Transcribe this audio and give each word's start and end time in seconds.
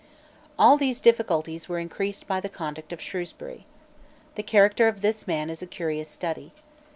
All 0.57 0.77
these 0.77 0.99
difficulties 0.99 1.69
were 1.69 1.77
increased 1.77 2.25
by 2.25 2.39
the 2.39 2.49
conduct 2.49 2.91
of 2.91 2.99
Shrewsbury. 2.99 3.67
The 4.33 4.41
character 4.41 4.87
of 4.87 5.01
this 5.01 5.27
man 5.27 5.47
is 5.47 5.61
a 5.61 5.67
curious 5.67 6.09
study. 6.09 6.53